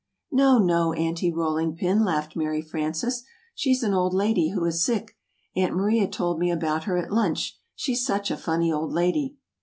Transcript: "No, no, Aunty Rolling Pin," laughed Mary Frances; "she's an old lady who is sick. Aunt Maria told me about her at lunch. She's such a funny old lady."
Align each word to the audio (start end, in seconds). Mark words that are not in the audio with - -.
"No, 0.31 0.57
no, 0.57 0.93
Aunty 0.95 1.31
Rolling 1.31 1.75
Pin," 1.75 2.03
laughed 2.03 2.35
Mary 2.35 2.63
Frances; 2.63 3.21
"she's 3.53 3.83
an 3.83 3.93
old 3.93 4.15
lady 4.15 4.49
who 4.49 4.65
is 4.65 4.83
sick. 4.83 5.15
Aunt 5.55 5.75
Maria 5.75 6.07
told 6.07 6.39
me 6.39 6.49
about 6.49 6.85
her 6.85 6.97
at 6.97 7.13
lunch. 7.13 7.59
She's 7.75 8.03
such 8.03 8.31
a 8.31 8.35
funny 8.37 8.71
old 8.73 8.93
lady." 8.93 9.37